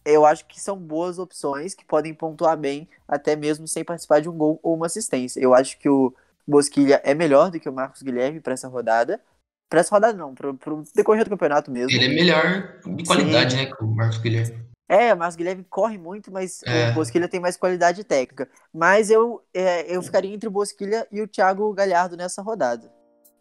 eu 0.08 0.24
acho 0.24 0.46
que 0.46 0.60
são 0.60 0.76
boas 0.76 1.18
opções 1.18 1.74
que 1.74 1.84
podem 1.84 2.14
pontuar 2.14 2.56
bem, 2.56 2.88
até 3.06 3.36
mesmo 3.36 3.68
sem 3.68 3.84
participar 3.84 4.20
de 4.20 4.28
um 4.28 4.36
gol 4.36 4.58
ou 4.62 4.74
uma 4.74 4.86
assistência. 4.86 5.40
Eu 5.40 5.54
acho 5.54 5.78
que 5.78 5.88
o 5.88 6.14
Bosquilha 6.46 7.00
é 7.04 7.14
melhor 7.14 7.50
do 7.50 7.60
que 7.60 7.68
o 7.68 7.72
Marcos 7.72 8.02
Guilherme 8.02 8.40
para 8.40 8.54
essa 8.54 8.68
rodada. 8.68 9.20
Para 9.68 9.80
essa 9.80 9.94
rodada, 9.94 10.16
não, 10.16 10.34
para 10.34 10.50
o 10.50 10.82
decorrer 10.94 11.24
do 11.24 11.30
campeonato 11.30 11.70
mesmo. 11.70 11.90
Ele 11.90 12.06
é 12.06 12.08
melhor 12.08 12.80
de 12.86 13.04
qualidade, 13.04 13.50
Sim. 13.52 13.56
né, 13.58 13.66
que 13.66 13.84
o 13.84 13.86
Marcos 13.86 14.18
Guilherme. 14.18 14.66
É, 14.88 15.12
o 15.12 15.18
Marcos 15.18 15.36
Guilherme 15.36 15.66
corre 15.68 15.98
muito, 15.98 16.32
mas 16.32 16.62
é. 16.64 16.88
o 16.88 16.94
Bosquilha 16.94 17.28
tem 17.28 17.38
mais 17.38 17.58
qualidade 17.58 18.02
técnica. 18.02 18.48
Mas 18.72 19.10
eu, 19.10 19.42
é, 19.52 19.94
eu 19.94 20.00
ficaria 20.00 20.32
entre 20.32 20.48
o 20.48 20.52
Bosquilha 20.52 21.06
e 21.12 21.20
o 21.20 21.28
Thiago 21.28 21.70
Galhardo 21.74 22.16
nessa 22.16 22.40
rodada. 22.40 22.90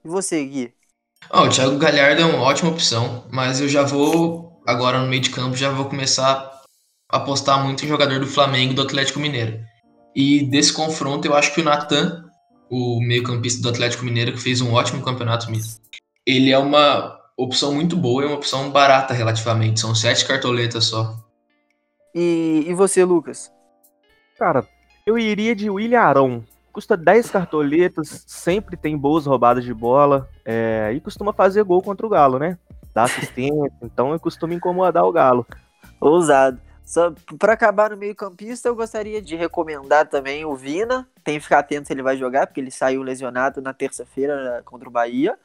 E 0.04 0.08
você, 0.10 0.44
Gui? 0.44 0.74
Oh, 1.32 1.44
o 1.44 1.50
Thiago 1.50 1.78
Galhardo 1.78 2.22
é 2.22 2.26
uma 2.26 2.42
ótima 2.42 2.70
opção, 2.70 3.26
mas 3.32 3.62
eu 3.62 3.70
já 3.70 3.84
vou, 3.84 4.62
agora 4.68 5.00
no 5.00 5.08
meio 5.08 5.22
de 5.22 5.30
campo, 5.30 5.56
já 5.56 5.70
vou 5.70 5.86
começar 5.86 6.57
apostar 7.10 7.64
muito 7.64 7.86
em 7.86 7.88
jogador 7.88 8.20
do 8.20 8.28
Flamengo 8.28 8.74
e 8.74 8.76
do 8.76 8.82
Atlético 8.82 9.20
Mineiro. 9.20 9.60
E 10.16 10.46
desse 10.46 10.74
confronto, 10.74 11.28
eu 11.28 11.36
acho 11.36 11.54
que 11.54 11.62
o 11.62 11.64
Natan, 11.64 12.26
o 12.70 13.00
meio-campista 13.00 13.62
do 13.62 13.70
Atlético 13.70 14.04
Mineiro, 14.04 14.34
que 14.34 14.42
fez 14.42 14.62
um 14.62 14.74
ótimo 14.74 15.04
campeonato 15.04 15.50
mesmo, 15.50 15.80
ele 16.26 16.52
é 16.52 16.58
uma 16.58 17.18
opção 17.38 17.74
muito 17.74 17.96
boa, 17.96 18.24
é 18.24 18.26
uma 18.26 18.36
opção 18.36 18.72
barata 18.72 19.14
relativamente. 19.14 19.80
São 19.80 19.94
sete 19.94 20.26
cartoletas 20.28 20.86
só. 20.86 21.16
E, 22.14 22.66
e 22.68 22.74
você, 22.74 23.06
Lucas? 23.06 23.52
Cara, 24.38 24.68
eu 25.06 25.18
iria 25.18 25.56
de 25.56 25.70
William 25.70 26.02
Arão. 26.02 26.44
Custa 26.74 26.98
10 26.98 27.32
cartoletas, 27.32 28.24
sempre 28.28 28.78
tem 28.78 28.96
boas 28.96 29.26
roubadas 29.26 29.64
de 29.64 29.74
bola 29.74 30.30
é, 30.46 30.92
e 30.94 31.00
costuma 31.00 31.34
fazer 31.34 31.64
gol 31.64 31.82
contra 31.82 32.06
o 32.06 32.10
Galo, 32.10 32.38
né? 32.38 32.58
Dá 32.94 33.04
assistência, 33.04 33.72
então 33.82 34.12
eu 34.12 34.20
costumo 34.20 34.54
incomodar 34.54 35.04
o 35.04 35.12
Galo. 35.12 35.46
Ousado. 36.00 36.60
Para 37.38 37.54
acabar 37.54 37.90
no 37.90 37.98
meio-campista, 37.98 38.70
eu 38.70 38.76
gostaria 38.76 39.22
de 39.22 39.36
recomendar 39.36 40.08
também 40.08 40.46
o 40.46 40.56
Vina. 40.56 41.08
Tem 41.24 41.38
que 41.38 41.44
ficar 41.44 41.60
atento 41.60 41.88
se 41.88 41.94
ele 41.94 42.02
vai 42.02 42.16
jogar, 42.16 42.48
porque 42.48 42.62
ele 42.62 42.72
saiu 42.72 43.04
lesionado 43.04 43.62
na 43.62 43.74
terça-feira 43.74 44.62
contra 44.64 44.88
o 44.88 44.92
Bahia. 44.92 45.38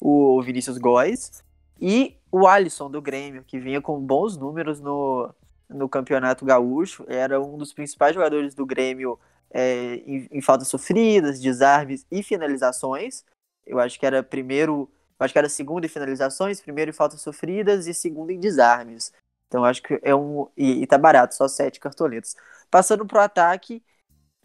O 0.00 0.40
Vinícius 0.42 0.78
Góes. 0.78 1.44
E 1.78 2.16
o 2.32 2.46
Alisson 2.46 2.90
do 2.90 3.02
Grêmio, 3.02 3.44
que 3.44 3.58
vinha 3.58 3.80
com 3.80 4.00
bons 4.00 4.36
números 4.38 4.80
no, 4.80 5.34
no 5.68 5.88
Campeonato 5.88 6.44
Gaúcho. 6.44 7.04
Era 7.08 7.40
um 7.40 7.58
dos 7.58 7.72
principais 7.72 8.14
jogadores 8.14 8.54
do 8.54 8.64
Grêmio 8.64 9.18
é, 9.50 9.96
em, 10.06 10.28
em 10.30 10.40
faltas 10.40 10.68
sofridas, 10.68 11.40
desarmes 11.40 12.06
e 12.10 12.22
finalizações. 12.22 13.24
Eu 13.66 13.78
acho 13.78 13.98
que 13.98 14.06
era 14.06 14.22
primeiro. 14.22 14.90
acho 15.18 15.32
que 15.32 15.38
era 15.38 15.48
segundo 15.48 15.84
em 15.84 15.88
finalizações, 15.88 16.60
primeiro 16.60 16.90
em 16.90 16.94
faltas 16.94 17.20
sofridas 17.20 17.86
e 17.86 17.92
segundo 17.92 18.30
em 18.30 18.40
desarmes. 18.40 19.12
Então 19.50 19.64
acho 19.64 19.82
que 19.82 19.98
é 20.02 20.14
um. 20.14 20.46
E, 20.56 20.82
e 20.82 20.86
tá 20.86 20.96
barato, 20.96 21.34
só 21.34 21.48
sete 21.48 21.80
cartoletas. 21.80 22.36
Passando 22.70 23.04
pro 23.04 23.18
ataque, 23.18 23.82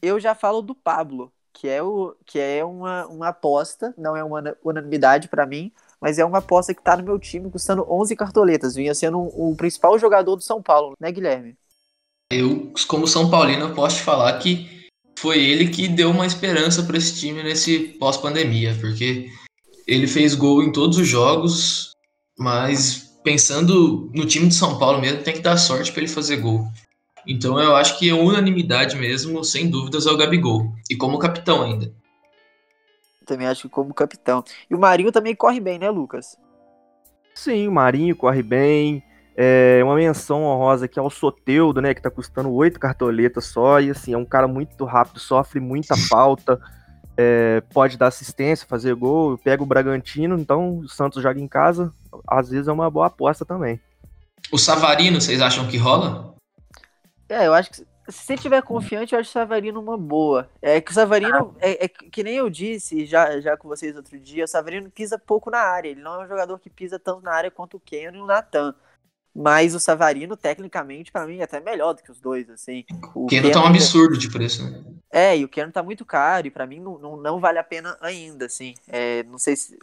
eu 0.02 0.20
já 0.20 0.34
falo 0.34 0.64
do 0.64 0.74
Pablo, 0.74 1.32
que 1.54 1.70
é, 1.70 1.84
o, 1.84 2.16
que 2.26 2.40
é 2.40 2.66
uma, 2.66 3.06
uma 3.06 3.28
aposta, 3.28 3.94
não 3.96 4.18
é 4.18 4.24
uma 4.24 4.58
unanimidade 4.64 5.28
para 5.28 5.46
mim, 5.46 5.72
mas 6.02 6.18
é 6.18 6.26
uma 6.26 6.40
aposta 6.40 6.74
que 6.74 6.82
tá 6.82 6.98
no 6.98 7.04
meu 7.04 7.20
time 7.20 7.52
custando 7.52 7.86
11 7.88 8.16
cartoletas. 8.16 8.74
Vinha 8.74 8.96
sendo 8.96 9.20
o 9.20 9.50
um, 9.50 9.52
um 9.52 9.56
principal 9.56 9.98
jogador 10.00 10.36
do 10.36 10.42
São 10.42 10.60
Paulo, 10.60 10.96
né, 11.00 11.12
Guilherme? 11.12 11.56
Eu, 12.32 12.74
como 12.88 13.08
São 13.08 13.30
Paulino, 13.30 13.76
posso 13.76 13.98
te 13.98 14.02
falar 14.02 14.40
que 14.40 14.90
foi 15.20 15.40
ele 15.40 15.70
que 15.70 15.88
deu 15.88 16.10
uma 16.10 16.26
esperança 16.26 16.82
para 16.82 16.98
esse 16.98 17.16
time 17.16 17.44
nesse 17.44 17.80
pós-pandemia, 18.00 18.76
porque 18.82 19.30
ele 19.86 20.08
fez 20.08 20.34
gol 20.34 20.64
em 20.64 20.72
todos 20.72 20.98
os 20.98 21.08
jogos, 21.08 21.92
mas 22.38 23.05
pensando 23.26 24.10
no 24.14 24.26
time 24.26 24.48
de 24.48 24.54
São 24.54 24.78
Paulo 24.78 25.02
mesmo, 25.02 25.24
tem 25.24 25.34
que 25.34 25.42
dar 25.42 25.58
sorte 25.58 25.92
para 25.92 26.04
ele 26.04 26.12
fazer 26.12 26.38
gol. 26.38 26.68
Então 27.28 27.60
eu 27.60 27.76
acho 27.76 27.98
que 27.98 28.08
a 28.10 28.16
unanimidade 28.16 28.96
mesmo, 28.96 29.44
sem 29.44 29.68
dúvidas, 29.68 30.06
é 30.06 30.12
o 30.12 30.18
Gabigol. 30.18 30.72
E 30.90 30.96
como 30.96 31.18
capitão 31.18 31.64
ainda. 31.64 31.92
Também 33.26 33.48
acho 33.48 33.64
que 33.64 33.70
como 33.70 33.94
capitão. 33.96 34.44
E 34.70 34.76
o 34.76 34.80
Marinho 34.80 35.12
também 35.12 35.36
corre 35.36 35.60
bem, 35.60 35.80
né, 35.80 35.90
Lucas? 35.90 36.38
Sim, 37.34 37.68
o 37.68 37.72
Marinho 37.72 38.16
corre 38.16 38.44
bem. 38.44 39.04
É 39.36 39.82
uma 39.84 39.96
menção 39.96 40.44
honrosa 40.44 40.86
aqui 40.86 41.00
ao 41.00 41.10
Soteudo, 41.10 41.82
né? 41.82 41.96
Que 41.96 42.02
tá 42.02 42.12
custando 42.12 42.54
oito 42.54 42.80
cartoletas 42.80 43.46
só. 43.46 43.82
E 43.82 43.90
assim, 43.90 44.14
é 44.14 44.18
um 44.18 44.24
cara 44.24 44.48
muito 44.48 44.86
rápido, 44.86 45.20
sofre 45.20 45.60
muita 45.60 45.98
falta. 46.08 46.62
É, 47.18 47.64
pode 47.74 47.98
dar 47.98 48.08
assistência, 48.08 48.68
fazer 48.68 48.94
gol, 48.94 49.38
pega 49.38 49.64
o 49.64 49.66
Bragantino, 49.66 50.38
então 50.38 50.80
o 50.80 50.90
Santos 50.90 51.24
joga 51.24 51.40
em 51.40 51.48
casa, 51.48 51.94
às 52.28 52.50
vezes 52.50 52.68
é 52.68 52.72
uma 52.72 52.90
boa 52.90 53.08
aposta 53.08 53.46
também. 53.46 53.80
O 54.52 54.58
Savarino, 54.58 55.20
vocês 55.20 55.42
acham 55.42 55.68
que 55.68 55.78
rola? 55.78 56.36
É, 57.28 57.48
eu 57.48 57.54
acho 57.54 57.72
que 57.72 57.78
se 57.78 58.24
você 58.24 58.38
tiver 58.38 58.62
confiante, 58.62 59.14
eu 59.14 59.20
acho 59.20 59.30
o 59.30 59.34
Savarino 59.34 59.80
uma 59.80 59.98
boa. 59.98 60.48
É 60.62 60.80
que 60.80 60.92
o 60.92 60.94
Savarino, 60.94 61.56
é, 61.60 61.86
é, 61.86 61.88
que 61.88 62.24
nem 62.24 62.36
eu 62.36 62.50
disse 62.50 63.06
já, 63.06 63.40
já 63.40 63.58
com 63.58 63.68
vocês 63.68 63.96
outro 63.96 64.20
dia, 64.20 64.46
o 64.46 64.48
Savarino 64.48 64.92
pisa 64.92 65.18
pouco 65.18 65.50
na 65.50 65.60
área. 65.60 65.90
Ele 65.90 66.02
não 66.02 66.22
é 66.22 66.26
um 66.26 66.28
jogador 66.28 66.60
que 66.60 66.70
pisa 66.70 67.00
tanto 67.00 67.24
na 67.24 67.34
área 67.34 67.50
quanto 67.50 67.78
o 67.78 67.80
Ken 67.80 68.12
e 68.14 68.20
o 68.20 68.26
Natan. 68.26 68.76
Mas 69.36 69.76
o 69.76 69.80
Savarino, 69.80 70.38
tecnicamente, 70.38 71.12
para 71.12 71.26
mim, 71.26 71.40
é 71.40 71.44
até 71.44 71.60
melhor 71.60 71.94
do 71.94 72.02
que 72.02 72.12
os 72.12 72.22
dois, 72.22 72.50
assim. 72.50 72.86
O 73.14 73.26
Keno 73.26 73.52
tá 73.52 73.62
um 73.62 73.68
absurdo 73.68 74.18
de 74.18 74.32
preço, 74.32 74.64
né? 74.64 74.82
É, 75.18 75.38
e 75.38 75.46
o 75.46 75.48
Keno 75.48 75.72
tá 75.72 75.82
muito 75.82 76.04
caro, 76.04 76.46
e 76.46 76.52
para 76.52 76.68
mim 76.68 76.82
não, 76.82 77.00
não, 77.00 77.16
não, 77.16 77.40
vale 77.40 77.58
a 77.58 77.64
pena 77.64 77.98
ainda, 78.02 78.48
assim. 78.48 78.74
É, 78.86 79.24
não 79.24 79.38
sei 79.38 79.56
se. 79.56 79.80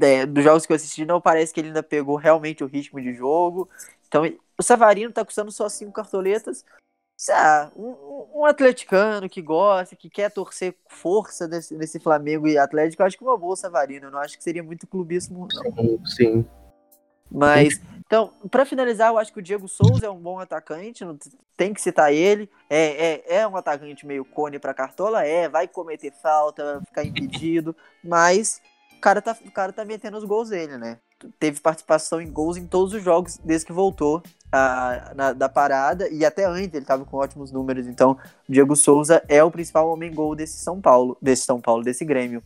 É, 0.00 0.24
dos 0.24 0.44
jogos 0.44 0.64
que 0.64 0.72
eu 0.72 0.76
assisti, 0.76 1.04
não 1.04 1.20
parece 1.20 1.52
que 1.52 1.58
ele 1.58 1.66
ainda 1.66 1.82
pegou 1.82 2.14
realmente 2.14 2.62
o 2.62 2.68
ritmo 2.68 3.00
de 3.00 3.12
jogo. 3.12 3.68
Então, 4.06 4.22
o 4.56 4.62
Savarino 4.62 5.12
tá 5.12 5.24
custando 5.24 5.50
só 5.50 5.68
cinco 5.68 5.90
cartoletas. 5.90 6.64
Ah, 7.28 7.72
um, 7.74 8.28
um, 8.36 8.44
atleticano 8.44 9.28
que 9.28 9.42
gosta, 9.42 9.96
que 9.96 10.08
quer 10.08 10.30
torcer 10.30 10.76
força 10.86 11.48
nesse, 11.48 11.74
nesse 11.76 11.98
Flamengo 11.98 12.46
e 12.46 12.56
Atlético, 12.56 13.02
eu 13.02 13.06
acho 13.08 13.18
que 13.18 13.24
uma 13.24 13.36
boa 13.36 13.56
Savarino. 13.56 14.06
Eu 14.06 14.10
não 14.12 14.20
acho 14.20 14.38
que 14.38 14.44
seria 14.44 14.62
muito 14.62 14.86
clubismo, 14.86 15.48
não. 15.52 16.06
Sim. 16.06 16.46
Mas, 17.28 17.80
então, 18.08 18.32
para 18.50 18.64
finalizar, 18.64 19.10
eu 19.10 19.18
acho 19.18 19.30
que 19.30 19.38
o 19.38 19.42
Diego 19.42 19.68
Souza 19.68 20.06
é 20.06 20.10
um 20.10 20.18
bom 20.18 20.40
atacante, 20.40 21.04
tem 21.54 21.74
que 21.74 21.82
citar 21.82 22.10
ele. 22.10 22.48
É, 22.70 23.26
é, 23.28 23.40
é 23.40 23.46
um 23.46 23.54
atacante 23.54 24.06
meio 24.06 24.24
cone 24.24 24.58
para 24.58 24.72
cartola, 24.72 25.26
é, 25.26 25.46
vai 25.46 25.68
cometer 25.68 26.10
falta, 26.10 26.76
vai 26.76 26.84
ficar 26.86 27.04
impedido, 27.04 27.76
mas 28.02 28.62
o 28.96 29.00
cara, 29.00 29.20
tá, 29.20 29.36
o 29.44 29.50
cara 29.50 29.74
tá 29.74 29.84
metendo 29.84 30.16
os 30.16 30.24
gols 30.24 30.48
dele, 30.48 30.78
né? 30.78 30.96
Teve 31.38 31.60
participação 31.60 32.18
em 32.18 32.30
gols 32.30 32.56
em 32.56 32.66
todos 32.66 32.94
os 32.94 33.02
jogos 33.02 33.36
desde 33.44 33.66
que 33.66 33.74
voltou 33.74 34.22
a, 34.50 35.12
na, 35.14 35.32
da 35.34 35.48
parada, 35.50 36.08
e 36.08 36.24
até 36.24 36.46
antes 36.46 36.72
ele 36.72 36.86
tava 36.86 37.04
com 37.04 37.18
ótimos 37.18 37.52
números, 37.52 37.86
então 37.86 38.12
o 38.48 38.52
Diego 38.52 38.74
Souza 38.74 39.22
é 39.28 39.44
o 39.44 39.50
principal 39.50 39.86
homem-gol 39.92 40.34
desse 40.34 40.58
São 40.60 40.80
Paulo, 40.80 41.18
desse 41.20 41.42
São 41.42 41.60
Paulo, 41.60 41.84
desse 41.84 42.06
Grêmio. 42.06 42.42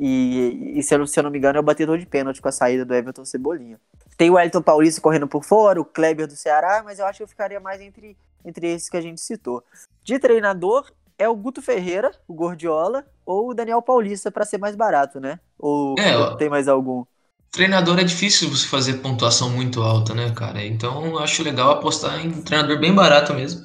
E, 0.00 0.78
e 0.78 0.82
se, 0.82 0.96
eu, 0.96 1.06
se 1.06 1.16
eu 1.20 1.22
não 1.22 1.30
me 1.30 1.38
engano, 1.38 1.58
é 1.58 1.60
o 1.60 1.64
batedor 1.64 1.96
de 1.96 2.06
pênalti 2.06 2.42
com 2.42 2.48
a 2.48 2.52
saída 2.52 2.84
do 2.84 2.92
Everton 2.92 3.24
Cebolinha. 3.24 3.78
Tem 4.20 4.28
o 4.28 4.38
Elton 4.38 4.60
Paulista 4.60 5.00
correndo 5.00 5.26
por 5.26 5.42
fora, 5.42 5.80
o 5.80 5.84
Kleber 5.84 6.26
do 6.26 6.36
Ceará, 6.36 6.82
mas 6.84 6.98
eu 6.98 7.06
acho 7.06 7.16
que 7.16 7.22
eu 7.22 7.26
ficaria 7.26 7.58
mais 7.58 7.80
entre, 7.80 8.14
entre 8.44 8.66
esses 8.66 8.86
que 8.86 8.98
a 8.98 9.00
gente 9.00 9.18
citou. 9.18 9.64
De 10.04 10.18
treinador, 10.18 10.92
é 11.16 11.26
o 11.26 11.34
Guto 11.34 11.62
Ferreira, 11.62 12.12
o 12.28 12.34
Gordiola, 12.34 13.06
ou 13.24 13.48
o 13.48 13.54
Daniel 13.54 13.80
Paulista, 13.80 14.30
para 14.30 14.44
ser 14.44 14.58
mais 14.58 14.76
barato, 14.76 15.18
né? 15.18 15.40
Ou, 15.58 15.98
é, 15.98 16.36
tem 16.36 16.50
mais 16.50 16.68
algum? 16.68 17.02
Treinador 17.50 17.98
é 17.98 18.04
difícil 18.04 18.50
você 18.50 18.66
fazer 18.66 18.98
pontuação 18.98 19.48
muito 19.48 19.80
alta, 19.80 20.12
né, 20.12 20.30
cara? 20.34 20.62
Então 20.62 21.02
eu 21.06 21.18
acho 21.18 21.42
legal 21.42 21.70
apostar 21.70 22.22
em 22.22 22.28
um 22.28 22.42
treinador 22.42 22.78
bem 22.78 22.94
barato 22.94 23.32
mesmo. 23.32 23.64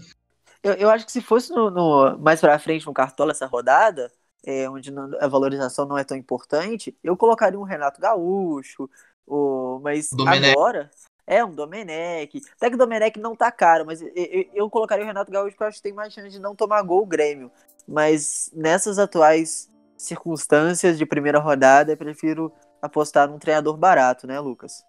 Eu, 0.63 0.71
eu 0.75 0.89
acho 0.89 1.05
que 1.05 1.11
se 1.11 1.19
fosse 1.19 1.51
no, 1.51 1.69
no 1.69 2.17
mais 2.17 2.39
pra 2.39 2.57
frente 2.57 2.85
no 2.85 2.93
Cartola 2.93 3.31
essa 3.31 3.45
rodada, 3.45 4.09
é, 4.45 4.69
onde 4.69 4.89
a 5.19 5.27
valorização 5.27 5.85
não 5.85 5.97
é 5.97 6.05
tão 6.05 6.15
importante, 6.15 6.95
eu 7.03 7.17
colocaria 7.17 7.59
um 7.59 7.63
Renato 7.63 7.99
Gaúcho, 7.99 8.89
o, 9.27 9.79
mas 9.83 10.09
Domenech. 10.11 10.51
agora 10.51 10.89
é 11.27 11.43
um 11.43 11.51
Domenech. 11.51 12.41
Até 12.55 12.69
que 12.69 12.75
o 12.75 12.77
Domenech 12.77 13.19
não 13.19 13.35
tá 13.35 13.51
caro, 13.51 13.85
mas 13.85 14.01
eu, 14.01 14.11
eu, 14.15 14.45
eu, 14.53 14.69
colocaria 14.69 15.03
o 15.03 15.07
Renato 15.07 15.31
Gaúcho 15.31 15.51
porque 15.51 15.63
eu 15.63 15.67
acho 15.67 15.77
que 15.77 15.83
tem 15.83 15.93
mais 15.93 16.13
chance 16.13 16.29
de 16.29 16.39
não 16.39 16.55
tomar 16.55 16.81
gol 16.83 17.03
o 17.03 17.07
Grêmio. 17.07 17.51
Mas 17.87 18.51
nessas 18.53 18.99
atuais 18.99 19.69
circunstâncias 19.97 20.97
de 20.97 21.05
primeira 21.05 21.39
rodada, 21.39 21.93
eu 21.93 21.97
prefiro 21.97 22.51
apostar 22.81 23.29
num 23.29 23.39
treinador 23.39 23.77
barato, 23.77 24.27
né, 24.27 24.39
Lucas? 24.39 24.83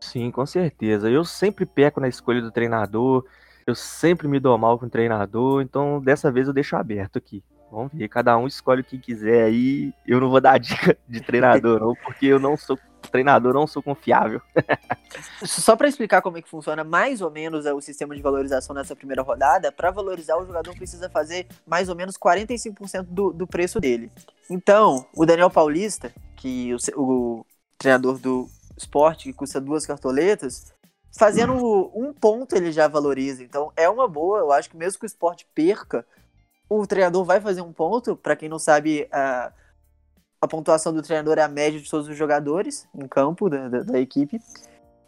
Sim, 0.00 0.30
com 0.30 0.44
certeza. 0.44 1.10
Eu 1.10 1.24
sempre 1.24 1.64
peco 1.64 2.00
na 2.00 2.08
escolha 2.08 2.40
do 2.40 2.52
treinador, 2.52 3.24
eu 3.66 3.74
sempre 3.74 4.28
me 4.28 4.38
dou 4.38 4.56
mal 4.58 4.78
com 4.78 4.86
o 4.86 4.90
treinador, 4.90 5.62
então 5.62 6.00
dessa 6.00 6.30
vez 6.30 6.46
eu 6.46 6.54
deixo 6.54 6.76
aberto 6.76 7.16
aqui. 7.16 7.42
Vamos 7.70 7.92
ver, 7.92 8.08
cada 8.08 8.36
um 8.36 8.46
escolhe 8.46 8.82
o 8.82 8.84
que 8.84 8.98
quiser 8.98 9.44
aí. 9.44 9.92
Eu 10.06 10.20
não 10.20 10.30
vou 10.30 10.40
dar 10.40 10.58
dica 10.60 10.96
de 11.08 11.20
treinador, 11.20 11.80
não, 11.80 11.94
porque 12.04 12.26
eu 12.26 12.38
não 12.38 12.56
sou 12.56 12.78
treinador, 13.08 13.54
não 13.54 13.66
sou 13.66 13.82
confiável. 13.82 14.40
Só 15.44 15.76
para 15.76 15.88
explicar 15.88 16.22
como 16.22 16.38
é 16.38 16.42
que 16.42 16.48
funciona 16.48 16.84
mais 16.84 17.20
ou 17.20 17.30
menos 17.30 17.66
o 17.66 17.80
sistema 17.80 18.14
de 18.14 18.22
valorização 18.22 18.74
nessa 18.74 18.96
primeira 18.96 19.22
rodada, 19.22 19.70
para 19.70 19.90
valorizar 19.90 20.36
o 20.36 20.46
jogador 20.46 20.74
precisa 20.74 21.08
fazer 21.08 21.46
mais 21.66 21.88
ou 21.88 21.94
menos 21.94 22.16
45% 22.16 23.02
do, 23.02 23.32
do 23.32 23.46
preço 23.46 23.80
dele. 23.80 24.10
Então, 24.50 25.06
o 25.14 25.24
Daniel 25.24 25.50
Paulista, 25.50 26.12
que 26.36 26.74
o, 26.96 27.00
o 27.00 27.46
treinador 27.78 28.18
do 28.18 28.48
esporte, 28.76 29.24
que 29.24 29.32
custa 29.32 29.60
duas 29.60 29.86
cartoletas, 29.86 30.74
fazendo 31.16 31.54
um 31.94 32.12
ponto 32.12 32.56
ele 32.56 32.72
já 32.72 32.88
valoriza. 32.88 33.42
Então 33.42 33.72
é 33.76 33.88
uma 33.88 34.08
boa, 34.08 34.40
eu 34.40 34.52
acho 34.52 34.70
que 34.70 34.76
mesmo 34.76 34.98
que 34.98 35.06
o 35.06 35.06
esporte 35.06 35.46
perca, 35.54 36.04
o 36.68 36.86
treinador 36.86 37.24
vai 37.24 37.40
fazer 37.40 37.60
um 37.60 37.72
ponto. 37.72 38.16
Para 38.16 38.36
quem 38.36 38.48
não 38.48 38.58
sabe, 38.58 39.08
a 40.44 40.48
pontuação 40.48 40.92
do 40.92 41.02
treinador 41.02 41.38
é 41.38 41.42
a 41.42 41.48
média 41.48 41.80
de 41.80 41.88
todos 41.88 42.08
os 42.08 42.16
jogadores 42.16 42.86
em 42.94 43.06
campo 43.06 43.48
da, 43.48 43.68
da, 43.68 43.80
da 43.80 44.00
equipe. 44.00 44.40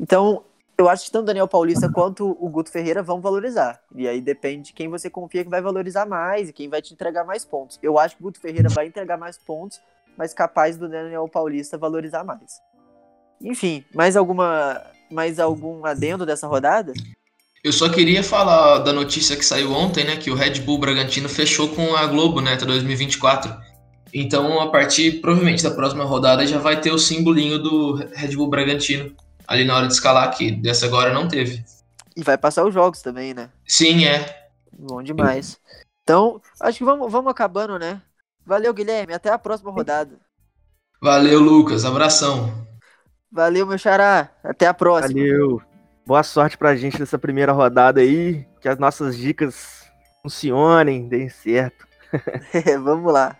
Então, 0.01 0.45
eu 0.79 0.89
acho 0.89 1.07
que 1.07 1.11
tanto 1.11 1.23
o 1.23 1.27
Daniel 1.27 1.49
Paulista 1.49 1.91
quanto 1.91 2.37
o 2.39 2.49
Guto 2.49 2.71
Ferreira 2.71 3.03
vão 3.03 3.21
valorizar. 3.21 3.81
E 3.95 4.07
aí 4.07 4.21
depende 4.21 4.69
de 4.69 4.73
quem 4.73 4.89
você 4.89 5.09
confia 5.09 5.43
que 5.43 5.51
vai 5.51 5.63
valorizar 5.63 6.07
mais 6.07 6.49
e 6.49 6.53
quem 6.53 6.69
vai 6.69 6.83
te 6.83 6.93
entregar 6.93 7.25
mais 7.25 7.45
pontos. 7.45 7.79
Eu 7.83 7.99
acho 7.99 8.17
que 8.17 8.23
o 8.23 8.25
Guto 8.25 8.41
Ferreira 8.41 8.69
vai 8.69 8.87
entregar 8.87 9.17
mais 9.17 9.39
pontos, 9.39 9.81
mas 10.17 10.35
capaz 10.35 10.77
do 10.77 10.89
Daniel 10.89 11.29
Paulista 11.29 11.79
valorizar 11.79 12.25
mais. 12.25 12.61
Enfim, 13.41 13.85
mais 13.95 14.17
alguma 14.17 14.83
mais 15.11 15.39
algum 15.39 15.85
adendo 15.87 16.27
dessa 16.27 16.47
rodada? 16.47 16.93
Eu 17.63 17.73
só 17.73 17.89
queria 17.89 18.23
falar 18.23 18.79
da 18.79 18.93
notícia 18.93 19.37
que 19.37 19.45
saiu 19.45 19.73
ontem, 19.73 20.05
né? 20.05 20.17
Que 20.17 20.31
o 20.31 20.35
Red 20.35 20.61
Bull 20.61 20.79
Bragantino 20.79 21.29
fechou 21.29 21.69
com 21.71 21.95
a 21.97 22.07
Globo, 22.07 22.41
né? 22.41 22.55
Até 22.55 22.65
2024. 22.65 23.55
Então, 24.13 24.61
a 24.61 24.71
partir, 24.71 25.21
provavelmente, 25.21 25.63
da 25.63 25.71
próxima 25.71 26.05
rodada 26.05 26.47
já 26.47 26.59
vai 26.59 26.81
ter 26.81 26.91
o 26.91 26.99
simbolinho 26.99 27.59
do 27.59 27.95
Red 28.15 28.35
Bull 28.37 28.49
Bragantino 28.49 29.15
ali 29.47 29.65
na 29.65 29.77
hora 29.77 29.87
de 29.87 29.93
escalar, 29.93 30.37
que 30.37 30.51
dessa 30.51 30.87
agora 30.87 31.13
não 31.13 31.29
teve. 31.29 31.65
E 32.17 32.23
vai 32.23 32.39
passar 32.39 32.65
os 32.65 32.73
jogos 32.73 33.03
também, 33.03 33.35
né? 33.35 33.51
Sim, 33.67 34.07
é. 34.07 34.49
Bom 34.79 35.03
demais. 35.03 35.59
Então, 36.03 36.41
acho 36.61 36.79
que 36.79 36.85
vamos, 36.85 37.11
vamos 37.11 37.31
acabando, 37.31 37.79
né? 37.79 38.01
Valeu, 38.45 38.73
Guilherme. 38.73 39.13
Até 39.13 39.31
a 39.31 39.39
próxima 39.39 39.71
rodada. 39.71 40.19
Valeu, 41.03 41.41
Lucas. 41.41 41.85
Abração. 41.85 42.67
Valeu, 43.31 43.67
meu 43.67 43.77
xará. 43.77 44.31
Até 44.43 44.67
a 44.67 44.75
próxima. 44.75 45.21
Valeu. 45.21 45.61
Boa 46.07 46.23
sorte 46.23 46.57
pra 46.57 46.77
gente 46.77 46.99
nessa 46.99 47.19
primeira 47.19 47.53
rodada 47.53 48.01
aí. 48.01 48.47
Que 48.61 48.69
as 48.69 48.79
nossas 48.79 49.17
dicas 49.17 49.85
funcionem, 50.23 51.09
deem 51.09 51.29
certo. 51.29 51.87
Vamos 52.83 53.13
lá. 53.13 53.37